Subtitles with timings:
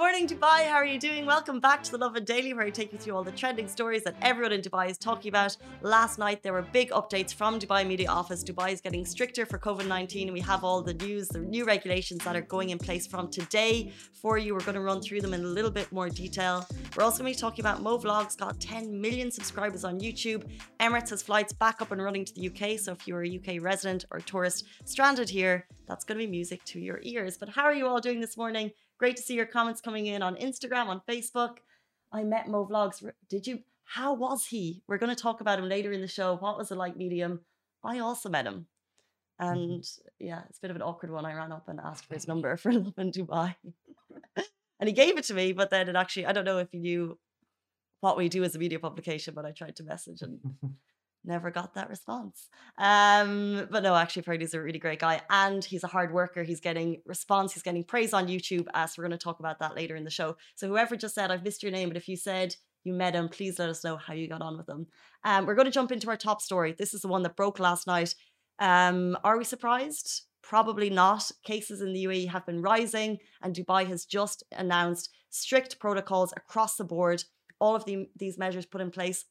[0.00, 0.66] Good morning, Dubai.
[0.66, 1.26] How are you doing?
[1.26, 4.02] Welcome back to the Lovin Daily, where I take you through all the trending stories
[4.04, 5.58] that everyone in Dubai is talking about.
[5.82, 8.42] Last night, there were big updates from Dubai Media Office.
[8.42, 10.32] Dubai is getting stricter for COVID 19.
[10.32, 13.92] We have all the news, the new regulations that are going in place from today
[14.14, 14.54] for you.
[14.54, 16.66] We're going to run through them in a little bit more detail.
[16.96, 20.44] We're also going to be talking about Mo Vlogs, got 10 million subscribers on YouTube.
[20.80, 22.78] Emirates has flights back up and running to the UK.
[22.78, 26.64] So if you're a UK resident or tourist stranded here, that's going to be music
[26.72, 27.36] to your ears.
[27.36, 28.70] But how are you all doing this morning?
[29.00, 31.56] Great to see your comments coming in on Instagram, on Facebook.
[32.12, 33.02] I met Mo Vlogs.
[33.30, 33.60] Did you?
[33.84, 34.82] How was he?
[34.86, 36.36] We're going to talk about him later in the show.
[36.36, 37.40] What was it like meeting him?
[37.82, 38.66] I also met him.
[39.40, 39.58] Mm-hmm.
[39.58, 41.24] And yeah, it's a bit of an awkward one.
[41.24, 43.54] I ran up and asked for his number for Lovin Dubai.
[44.78, 46.78] and he gave it to me, but then it actually, I don't know if he
[46.78, 47.18] knew
[48.00, 50.40] what we do as a media publication, but I tried to message and
[51.24, 52.48] never got that response.
[52.78, 56.42] Um, but no, actually, Freddie's a really great guy and he's a hard worker.
[56.42, 58.66] He's getting response, he's getting praise on YouTube.
[58.74, 60.36] As we're going to talk about that later in the show.
[60.56, 62.54] So, whoever just said, I've missed your name, but if you said
[62.84, 64.86] you met him, please let us know how you got on with him.
[65.24, 66.74] Um, we're going to jump into our top story.
[66.76, 68.14] This is the one that broke last night.
[68.58, 70.22] Um, are we surprised?
[70.42, 71.30] Probably not.
[71.44, 76.76] Cases in the UAE have been rising, and Dubai has just announced strict protocols across
[76.76, 77.24] the board.
[77.58, 79.26] All of the, these measures put in place.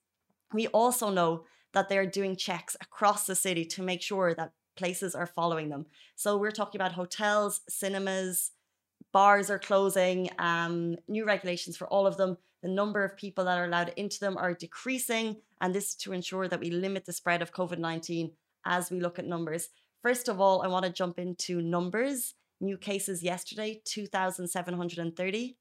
[0.53, 5.13] We also know that they're doing checks across the city to make sure that places
[5.13, 5.85] are following them.
[6.15, 8.51] So we're talking about hotels, cinemas,
[9.11, 12.37] bars are closing, um, new regulations for all of them.
[12.63, 16.13] The number of people that are allowed into them are decreasing, and this is to
[16.13, 18.31] ensure that we limit the spread of COVID 19
[18.65, 19.69] as we look at numbers.
[20.01, 22.35] First of all, I want to jump into numbers.
[22.61, 25.57] New cases yesterday, 2,730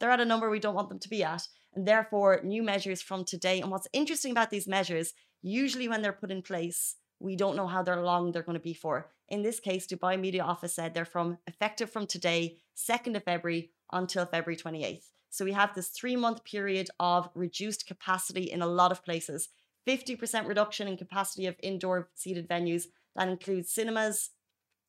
[0.00, 1.46] they're at a number we don't want them to be at.
[1.74, 3.60] And therefore, new measures from today.
[3.60, 7.66] And what's interesting about these measures, usually when they're put in place, we don't know
[7.66, 9.10] how long they're going to be for.
[9.28, 13.70] In this case, Dubai Media Office said they're from effective from today, 2nd of February
[13.90, 15.06] until February 28th.
[15.30, 19.48] So we have this three month period of reduced capacity in a lot of places.
[19.88, 22.84] 50% reduction in capacity of indoor seated venues.
[23.16, 24.30] That includes cinemas,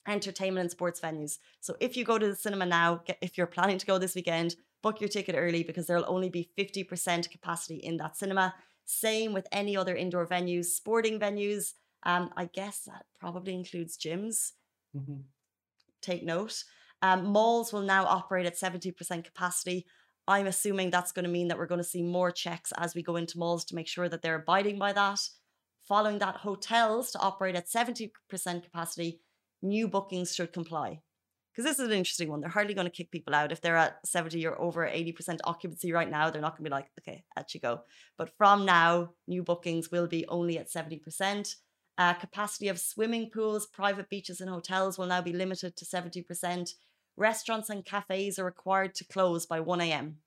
[0.08, 1.38] entertainment, and sports venues.
[1.62, 4.56] So if you go to the cinema now, if you're planning to go this weekend,
[4.84, 8.54] book your ticket early because there'll only be 50% capacity in that cinema.
[8.86, 11.74] Same with any other indoor venues, sporting venues,
[12.06, 14.52] um, I guess that probably includes gyms.
[14.96, 15.22] Mm-hmm.
[16.02, 16.64] Take note.
[17.02, 19.86] Um, malls will now operate at 70% capacity.
[20.28, 23.04] I'm assuming that's going to mean that we're going to see more checks as we
[23.04, 25.20] go into malls to make sure that they're abiding by that.
[25.88, 28.10] Following that, hotels to operate at 70%
[28.64, 29.20] capacity,
[29.62, 31.02] new bookings should comply.
[31.52, 32.42] Because this is an interesting one.
[32.42, 33.52] They're hardly going to kick people out.
[33.52, 36.76] If they're at 70 or over 80% occupancy right now, they're not going to be
[36.76, 37.82] like, okay, out you go.
[38.18, 41.56] But from now, new bookings will be only at 70%.
[41.98, 46.74] Uh, capacity of swimming pools, private beaches, and hotels will now be limited to 70%.
[47.16, 50.18] Restaurants and cafes are required to close by 1 a.m.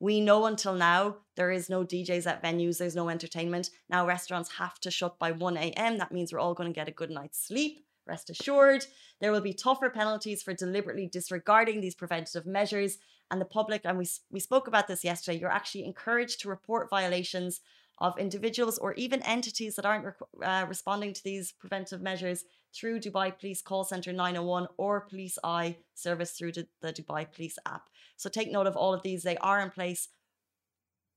[0.00, 3.70] We know until now there is no DJs at venues, there's no entertainment.
[3.88, 5.98] Now restaurants have to shut by 1 a.m.
[5.98, 7.84] That means we're all going to get a good night's sleep.
[8.04, 8.84] Rest assured,
[9.20, 12.98] there will be tougher penalties for deliberately disregarding these preventative measures.
[13.30, 16.90] And the public, and we, we spoke about this yesterday, you're actually encouraged to report
[16.90, 17.60] violations
[18.02, 20.06] of individuals or even entities that aren't
[20.42, 25.76] uh, responding to these preventive measures through Dubai Police Call Centre 901 or Police Eye
[25.94, 27.88] service through the, Dubai Police app.
[28.16, 29.22] So take note of all of these.
[29.22, 30.08] They are in place.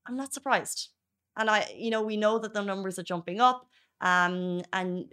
[0.06, 0.90] I'm not surprised.
[1.36, 3.66] And I, you know, we know that the numbers are jumping up.
[4.00, 5.06] Um, and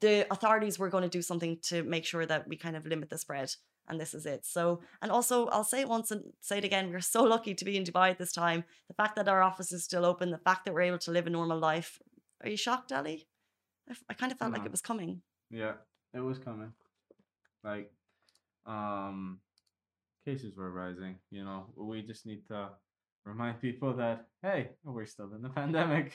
[0.00, 3.10] the authorities were going to do something to make sure that we kind of limit
[3.10, 3.54] the spread
[3.88, 4.44] and this is it.
[4.44, 6.90] So, and also, I'll say it once and say it again.
[6.90, 8.64] We're so lucky to be in Dubai at this time.
[8.88, 11.26] The fact that our office is still open, the fact that we're able to live
[11.26, 12.00] a normal life.
[12.42, 13.26] Are you shocked, Ali?
[13.88, 14.58] I, I kind of felt no.
[14.58, 15.20] like it was coming.
[15.50, 15.74] Yeah,
[16.12, 16.72] it was coming.
[17.62, 17.92] Like,
[18.66, 19.40] um,
[20.24, 21.16] cases were rising.
[21.30, 22.70] You know, we just need to
[23.24, 26.12] remind people that hey we're still in the pandemic.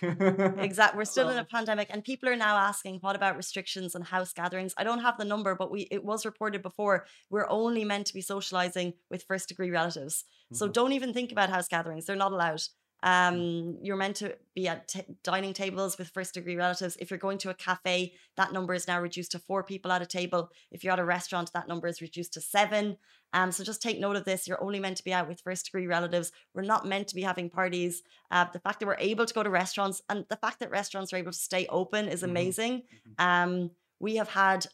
[0.60, 4.02] Exactly we're still in a pandemic and people are now asking what about restrictions on
[4.02, 4.74] house gatherings?
[4.78, 8.14] I don't have the number but we it was reported before we're only meant to
[8.14, 10.24] be socializing with first degree relatives.
[10.24, 10.56] Mm-hmm.
[10.56, 12.62] so don't even think about house gatherings they're not allowed
[13.04, 16.98] Um, you're meant to be at t- dining tables with first degree relatives.
[17.00, 20.02] If you're going to a cafe, that number is now reduced to four people at
[20.02, 20.52] a table.
[20.72, 22.98] If you're at a restaurant, that number is reduced to seven.
[23.32, 24.48] Um, so just take note of this.
[24.48, 26.32] You're only meant to be out with first degree relatives.
[26.54, 28.02] We're not meant to be having parties.
[28.32, 31.14] Uh, the fact that we're able to go to restaurants and the fact that restaurants
[31.14, 32.30] are able to stay open is Mhm.
[32.30, 32.84] amazing.
[33.18, 33.24] Mhm.
[33.24, 34.66] Um, we have had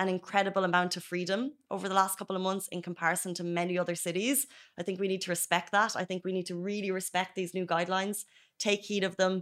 [0.00, 3.74] an incredible amount of freedom over the last couple of months in comparison to many
[3.78, 4.38] other cities.
[4.78, 5.92] I think we need to respect that.
[5.94, 8.24] I think we need to really respect these new guidelines,
[8.58, 9.34] take heed of them,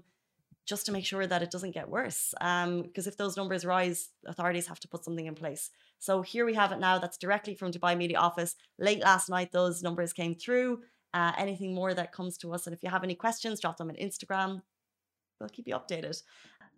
[0.67, 2.35] just to make sure that it doesn't get worse.
[2.39, 4.01] Because if those numbers rise,
[4.33, 5.71] authorities have to put something in place.
[6.07, 6.99] So here we have it now.
[6.99, 8.53] That's directly from Dubai Media Office.
[8.79, 10.71] Late last night, those numbers came through.
[11.15, 13.89] Uh, anything more that comes to us, and if you have any questions, drop them
[13.89, 14.61] on Instagram.
[15.41, 16.21] We'll keep you updated.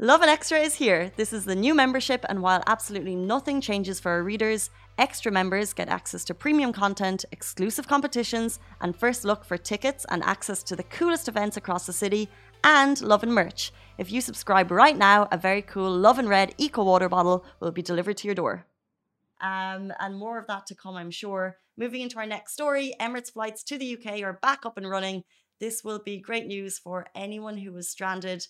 [0.02, 1.12] Lovin Extra is here.
[1.16, 5.74] This is the new membership, and while absolutely nothing changes for our readers, extra members
[5.74, 10.74] get access to premium content, exclusive competitions, and first look for tickets and access to
[10.74, 12.30] the coolest events across the city,
[12.64, 13.72] and Lovin merch.
[13.98, 17.82] If you subscribe right now, a very cool Lovin Red Eco Water bottle will be
[17.82, 18.64] delivered to your door.
[19.42, 21.58] Um, and more of that to come, I'm sure.
[21.76, 25.24] Moving into our next story, Emirates flights to the UK are back up and running.
[25.58, 28.46] This will be great news for anyone who was stranded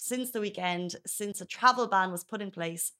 [0.00, 2.92] since the weekend, since a travel ban was put in place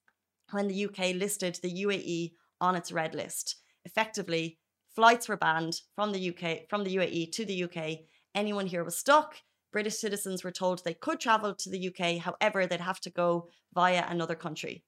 [0.51, 3.57] when the UK listed the UAE on its red list.
[3.85, 4.59] Effectively,
[4.95, 8.01] flights were banned from the UK from the UAE to the UK.
[8.35, 9.37] Anyone here was stuck.
[9.73, 13.49] British citizens were told they could travel to the UK, however, they'd have to go
[13.73, 14.85] via another country.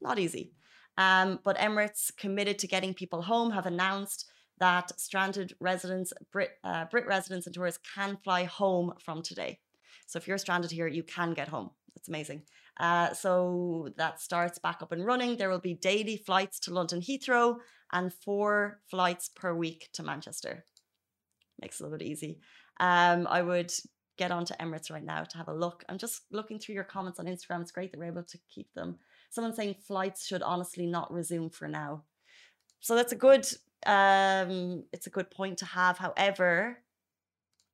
[0.00, 0.52] Not easy.
[0.96, 6.86] Um, but Emirates, committed to getting people home, have announced that stranded residents, Brit, uh,
[6.86, 9.58] Brit residents and tourists can fly home from today.
[10.08, 11.70] So if you're stranded here, you can get home.
[11.94, 12.42] That's amazing.
[12.80, 15.36] Uh, so that starts back up and running.
[15.36, 17.56] There will be daily flights to London Heathrow
[17.92, 20.64] and four flights per week to Manchester.
[21.60, 22.40] Makes it a little bit easy.
[22.80, 23.70] Um, I would
[24.16, 25.84] get onto Emirates right now to have a look.
[25.90, 27.60] I'm just looking through your comments on Instagram.
[27.60, 28.98] It's great that we're able to keep them.
[29.28, 32.04] Someone saying flights should honestly not resume for now.
[32.80, 33.46] So that's a good
[33.86, 35.98] um it's a good point to have.
[35.98, 36.78] However,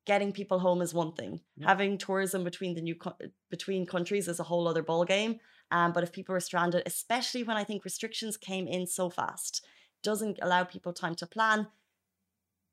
[0.06, 1.40] getting people home is one thing.
[1.56, 1.68] Yeah.
[1.68, 3.16] Having tourism between the new co-
[3.50, 5.40] between countries is a whole other ball game.
[5.70, 9.64] Um, but if people are stranded, especially when I think restrictions came in so fast,
[10.02, 11.68] doesn't allow people time to plan.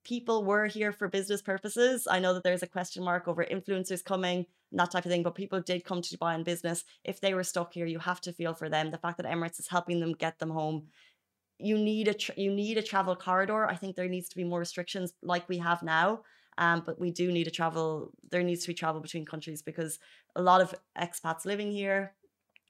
[0.04, 2.08] People were here for business purposes.
[2.10, 5.24] I know that there's a question mark over influencers coming and that type of thing,
[5.24, 6.84] but people did come to Dubai in business.
[7.04, 8.92] If they were stuck here, you have to feel for them.
[8.92, 10.88] The fact that Emirates is helping them get them home,
[11.60, 13.68] you need a tra- you need a travel corridor.
[13.68, 16.22] I think there needs to be more restrictions like we have now.
[16.58, 18.12] Um, but we do need to travel.
[18.30, 20.00] There needs to be travel between countries because
[20.36, 22.14] a lot of expats living here.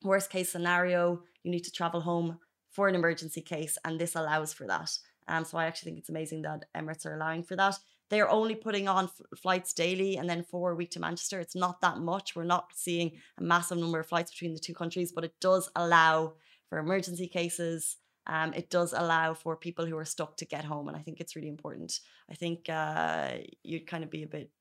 [0.03, 2.39] Worst case scenario, you need to travel home
[2.71, 4.91] for an emergency case, and this allows for that.
[5.27, 7.77] Um, so I actually think it's amazing that Emirates are allowing for that.
[8.09, 11.39] They're only putting on f- flights daily and then four a week to Manchester.
[11.39, 12.35] It's not that much.
[12.35, 15.69] We're not seeing a massive number of flights between the two countries, but it does
[15.75, 16.33] allow
[16.69, 17.97] for emergency cases.
[18.27, 21.19] Um, it does allow for people who are stuck to get home, and I think
[21.19, 21.99] it's really important.
[22.29, 24.51] I think uh, you'd kind of be a bit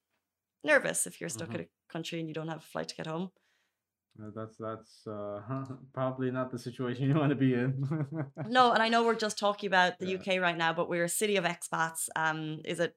[0.65, 1.55] nervous if you're stuck Mhm.
[1.55, 3.33] at a country and you don't have a flight to get home.
[4.21, 5.41] Uh, That's that's uh,
[5.93, 7.87] probably not the situation you want to be in.
[8.45, 10.13] No, and I know we're just talking about the Yeah.
[10.13, 12.09] UK right now, but we're a city of expats.
[12.17, 12.97] Um, is it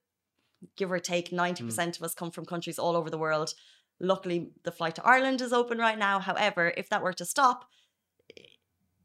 [0.78, 3.54] give or take ninety percent of us come from countries all over the world?
[4.00, 6.20] Luckily, the flight to Ireland is open right now.
[6.20, 7.70] However, if that were to stop,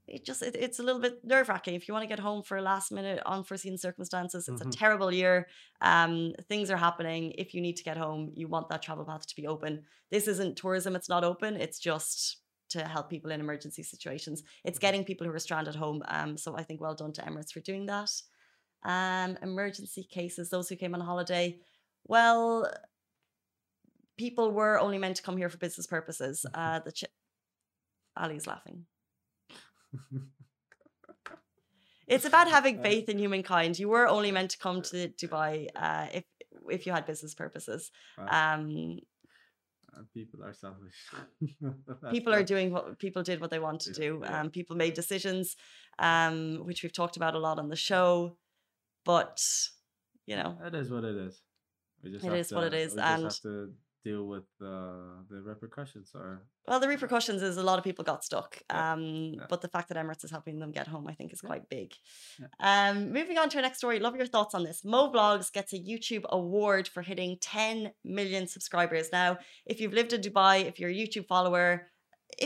[0.09, 1.75] it just it, it's a little bit nerve wracking.
[1.75, 4.69] If you want to get home for a last minute unforeseen circumstances, it's Mhm.
[4.69, 5.47] a terrible year.
[5.81, 7.33] Um, things are happening.
[7.39, 9.85] If you need to get home, you want that travel path to be open.
[10.11, 11.57] This isn't tourism; it's not open.
[11.57, 12.39] It's just
[12.71, 14.43] to help people in emergency situations.
[14.65, 16.03] It's getting people who are stranded home.
[16.09, 18.11] Um, so I think well done to Emirates for doing that.
[18.85, 21.61] Um, emergency cases, those who came on holiday.
[22.05, 22.71] Well,
[24.17, 26.45] people were only meant to come here for business purposes.
[26.55, 27.05] Uh, the ch-
[28.17, 28.87] Ali's laughing.
[32.07, 33.79] It's about having Uh, faith in humankind.
[33.79, 36.25] You were only meant to come to Dubai uh, if
[36.71, 37.91] if you had business purposes.
[38.17, 38.27] Wow.
[38.41, 38.65] Um,
[39.99, 40.99] Uh, people are selfish.
[42.17, 44.09] People are doing what people did what they want to do.
[44.33, 45.57] Um, people made decisions,
[46.09, 46.37] um,
[46.69, 48.11] which we've talked about a lot on the show.
[49.13, 49.37] But
[50.31, 51.35] you know, It is what it is.
[52.03, 53.55] We just It is what it is, and- have to
[54.09, 56.09] deal with uh, the repercussions.
[56.21, 56.35] are
[56.69, 58.51] well, the repercussions is a lot of people got stuck.
[58.71, 59.03] Yeah, Um,
[59.37, 59.47] yeah.
[59.53, 61.49] but the fact that Emirates is helping them get home, I think, is Yeah.
[61.53, 61.89] quite big.
[62.71, 63.99] Um, moving on to our next story.
[63.99, 64.79] Love your thoughts on this.
[64.85, 69.07] Mo Vlogs gets a YouTube award for hitting 10 million subscribers.
[69.13, 71.69] Now, if you've lived in Dubai, if you're a YouTube follower,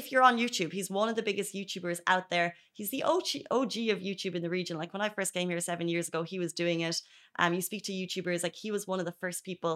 [0.00, 2.54] if you're on YouTube, he's one of the biggest YouTubers out there.
[2.72, 4.76] He's the OG, OG of YouTube in the region.
[4.78, 6.96] Like when I first came here seven years ago, he was doing it.
[7.40, 9.74] Um, you speak to YouTubers, like he was one of the first people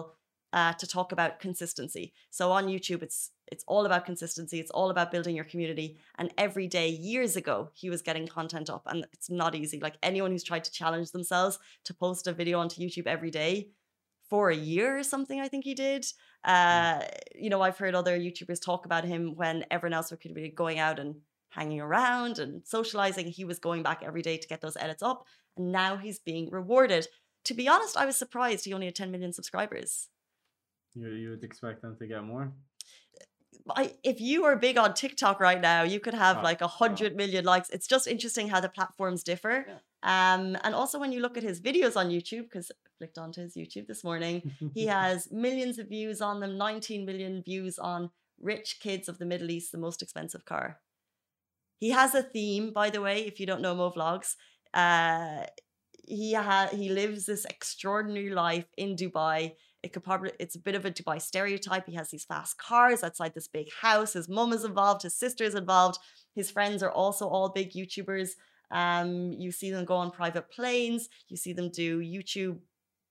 [0.53, 2.13] uh, to talk about consistency.
[2.29, 4.59] So on YouTube, it's it's all about consistency.
[4.59, 5.97] It's all about building your community.
[6.17, 9.79] And every day, years ago, he was getting content up, and it's not easy.
[9.79, 13.69] Like anyone who's tried to challenge themselves to post a video onto YouTube every day
[14.29, 16.05] for a year or something, I think he did.
[16.43, 17.01] Uh,
[17.35, 20.79] you know, I've heard other YouTubers talk about him when everyone else could be going
[20.79, 21.15] out and
[21.49, 23.27] hanging around and socializing.
[23.27, 25.25] He was going back every day to get those edits up,
[25.55, 27.07] and now he's being rewarded.
[27.45, 30.09] To be honest, I was surprised he only had 10 million subscribers.
[30.99, 32.45] You you would expect them to get more?
[33.75, 36.65] I, if you are big on TikTok right now, you could have Oh, like a
[36.65, 36.67] oh.
[36.83, 37.69] hundred million likes.
[37.69, 39.55] It's just interesting how the platforms differ.
[40.03, 43.41] Um, and also when you look at his videos on YouTube, because I flicked onto
[43.41, 44.35] his YouTube this morning,
[44.73, 49.25] he has millions of views on them, 19 million views on Rich Kids of the
[49.25, 50.79] Middle East, the most expensive car.
[51.79, 54.35] He has a theme, by the way, if you don't know Mo Vlogs.
[54.73, 55.43] Uh,
[56.07, 59.55] he ha- he lives this extraordinary life in Dubai.
[59.87, 61.85] It could probably it's a bit of a Dubai stereotype.
[61.85, 64.11] He has these fast cars outside this big house.
[64.19, 65.97] His mum is involved, his sister is involved.
[66.35, 68.31] His friends are also all big YouTubers.
[68.69, 71.07] Um, you see them go on private planes.
[71.29, 72.57] You see them do YouTube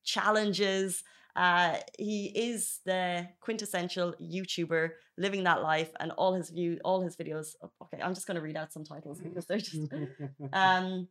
[0.05, 1.03] challenges.
[1.35, 7.17] Uh, he is the quintessential YouTuber living that life, and all his view, all his
[7.17, 7.55] videos.
[7.63, 9.91] oh, Okay, I'm just going to read out some titles because they're just.
[10.53, 11.09] Um,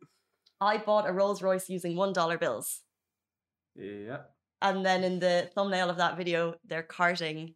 [0.60, 2.82] I bought a Rolls Royce using one dollar bills,
[3.74, 4.20] yeah,
[4.62, 7.54] and then in the thumbnail of that video, they're carting.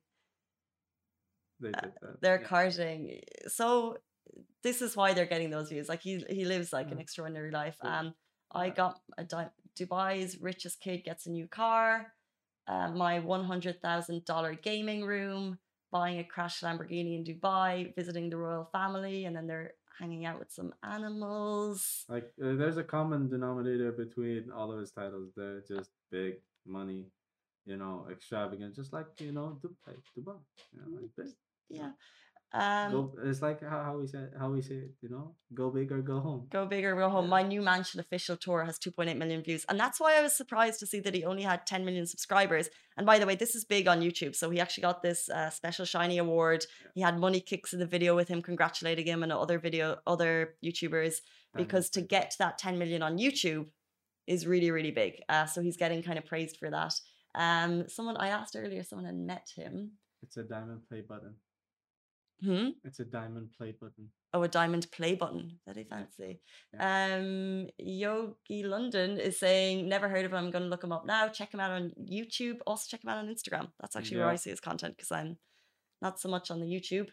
[1.60, 2.20] they did that.
[2.22, 2.46] They're yeah.
[2.46, 3.20] carting.
[3.48, 3.98] So
[4.62, 5.88] this is why they're getting those views.
[5.88, 7.02] Like he he lives like an Mm.
[7.02, 7.76] extraordinary life.
[7.80, 7.90] Cool.
[7.90, 8.14] Um,
[8.52, 8.74] I Yeah.
[8.74, 12.12] got a di- Dubai's richest kid gets a new car.
[12.66, 15.58] Uh, my one hundred thousand dollar gaming room.
[15.92, 17.94] Buying a crash Lamborghini in Dubai.
[17.96, 22.04] Visiting the royal family, and then they're hanging out with some animals.
[22.08, 25.32] Like uh, there's a common denominator between all of his titles.
[25.36, 26.34] They're just big
[26.70, 27.06] money,
[27.64, 30.38] you know, extravagant, just like you know Dubai, Dubai,
[30.72, 31.34] you know, like big.
[31.68, 31.90] Yeah.
[32.52, 35.70] Um, Go, it's like how, how we say how we say it, you know, go
[35.70, 36.48] big or go home.
[36.50, 37.26] Go big or go home.
[37.26, 37.30] Yeah.
[37.30, 39.64] My new mansion official tour has 2.8 million views.
[39.68, 42.68] And that's why I was surprised to see that he only had 10 million subscribers.
[42.96, 44.34] And by the way, this is big on YouTube.
[44.34, 46.66] So he actually got this uh, special shiny award.
[46.94, 50.54] He had money kicks in the video with him congratulating him and other video other
[50.64, 51.16] YouTubers
[51.54, 53.66] because to get that 10 million on YouTube
[54.34, 55.12] is really, really big.
[55.28, 56.94] Uh, so he's getting kind of praised for that.
[57.34, 59.92] Um, someone I asked earlier, someone had met him.
[60.22, 61.34] it's a diamond play button.
[62.44, 62.68] Hmm?
[62.84, 64.08] It's a diamond play button.
[64.32, 65.58] Oh, a diamond play button.
[65.66, 66.40] Very fancy.
[66.78, 70.38] Um, Yogi London is saying, never heard of him.
[70.38, 71.28] I'm going to look him up now.
[71.28, 72.58] Check him out on YouTube.
[72.66, 73.68] Also, check him out on Instagram.
[73.80, 75.36] That's actually where I see his content because I'm
[76.00, 77.08] not so much on the YouTube.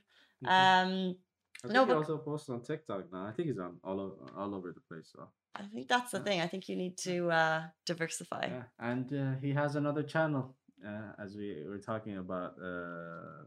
[0.46, 0.48] Mhm.
[0.48, 1.16] Um,
[1.64, 3.26] I think no, he but- also posts on TikTok now.
[3.26, 5.10] I think he's on all over all over the place.
[5.14, 5.28] So
[5.60, 6.24] I think that's the Yeah.
[6.28, 6.42] thing.
[6.42, 8.44] I think you need to uh, diversify.
[8.56, 10.56] yeah, and uh, he has another channel.
[10.90, 13.44] Uh, as we were talking about uh,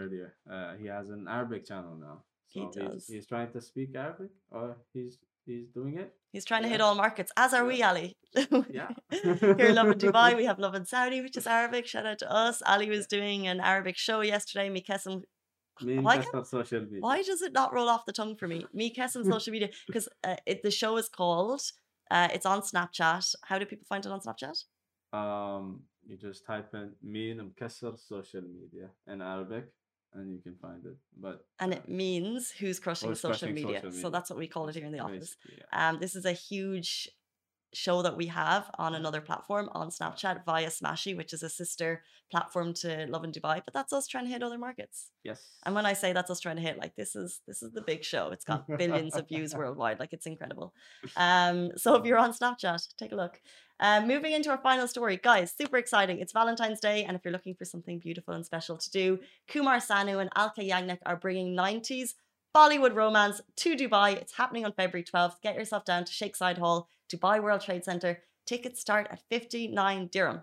[0.00, 2.16] earlier, uh, he has an Arabic channel now.
[2.48, 3.06] He does.
[3.06, 6.12] He's, he's trying to speak Arabic, or he's he's doing it.
[6.32, 8.16] He's trying to hit all markets, as are we, Ali.
[8.70, 8.90] Yeah.
[9.10, 11.86] Here in Lovin Dubai, we have Lovin Saudi, which is Arabic.
[11.86, 12.62] Shout out to us.
[12.66, 14.68] Ali was doing an Arabic show yesterday.
[14.68, 15.22] Mikesam
[15.82, 17.00] Me and Why that's not social media.
[17.00, 18.66] Why does it not roll off the tongue for me?
[18.72, 21.62] Me Kess on social media because uh, it, the show is called.
[22.10, 23.34] Uh, it's on Snapchat.
[23.44, 24.64] How do people find it on Snapchat?
[25.12, 29.72] Um, you just type in Mean Mkesser social media in Arabic,
[30.12, 30.96] and you can find it.
[31.16, 33.80] But And uh, it means who's crushing social, crushing media.
[33.82, 35.36] social So that's what we call it here in the office.
[35.48, 35.88] yeah.
[35.88, 37.08] Um, this is a huge
[37.74, 42.02] show that we have on another platform on Snapchat via Smashi, which is a sister
[42.30, 43.60] platform to Lovin Dubai.
[43.64, 45.10] But that's us trying to hit other markets.
[45.22, 45.42] Yes.
[45.66, 47.82] And when I say that's us trying to hit, like this is this is the
[47.82, 48.30] big show.
[48.30, 50.00] It's got billions of views worldwide.
[50.00, 50.72] Like it's incredible.
[51.16, 53.40] Um, so if you're on Snapchat, take a look.
[53.80, 56.18] Um, moving into our final story, guys, super exciting.
[56.18, 59.78] It's Valentine's Day, and if you're looking for something beautiful and special to do, Kumar
[59.78, 62.14] Sanu and Alka Yagnik are bringing 90s
[62.54, 64.16] Bollywood romance to Dubai.
[64.16, 65.40] It's happening on February 12th.
[65.42, 68.22] Get yourself down to Sheikh Saeed Hall, Dubai World Trade Center.
[68.46, 70.42] Tickets start at 59 dirham.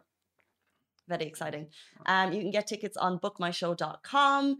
[1.07, 1.67] Very exciting.
[2.05, 4.57] Um, you can get tickets on bookmyshow.com.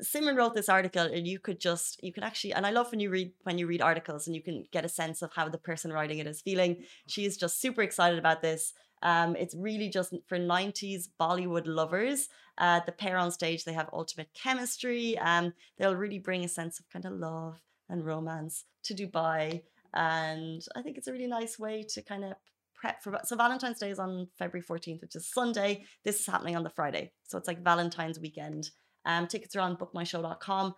[0.00, 3.00] Simon wrote this article, and you could just you can actually, and I love when
[3.00, 5.58] you read when you read articles and you can get a sense of how the
[5.58, 6.84] person writing it is feeling.
[7.06, 8.72] She is just super excited about this.
[9.02, 12.28] Um, it's really just for 90s Bollywood lovers.
[12.56, 15.18] Uh, the pair on stage, they have ultimate chemistry.
[15.18, 19.62] Um, they'll really bring a sense of kind of love and romance to Dubai.
[19.94, 22.32] And I think it's a really nice way to kind of
[22.74, 23.18] prep for.
[23.24, 25.84] So Valentine's Day is on February 14th, which is Sunday.
[26.04, 27.12] This is happening on the Friday.
[27.24, 28.70] So it's like Valentine's weekend.
[29.04, 30.74] Um, tickets are on bookmyshow.com.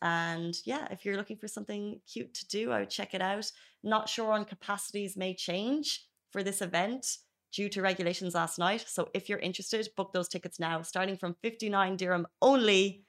[0.00, 3.50] And yeah, if you're looking for something cute to do, I would check it out.
[3.82, 7.06] Not sure on capacities may change for this event.
[7.50, 8.84] due to regulations last night.
[8.86, 13.04] So if you're interested, book those tickets now, starting from 59 dirham only.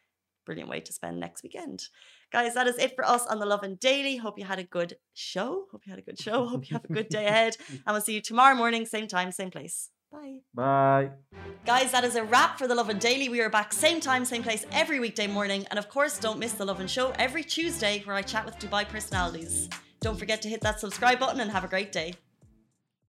[0.46, 1.84] Brilliant way to spend next weekend.
[2.32, 4.18] Guys, that is it for us on the Lovin Daily.
[4.18, 5.66] Hope you had a good show.
[5.72, 6.46] Hope you had a good show.
[6.46, 7.58] Hope you have a good day ahead.
[7.70, 9.90] And we'll see you tomorrow morning, same time, same place.
[10.12, 10.40] Bye.
[10.54, 11.10] Bye.
[11.66, 13.30] Guys, that is a wrap for the Lovin Daily.
[13.30, 15.66] We are back same time, same place every weekday morning.
[15.70, 18.88] And of course, don't miss the Lovin Show every Tuesday where I chat with Dubai
[18.88, 19.70] personalities.
[20.02, 22.14] Don't forget to hit that subscribe button and have a great day.